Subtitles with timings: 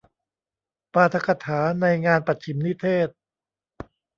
[0.93, 3.09] ปาฐกถาในงานปัจฉิมนิเทศ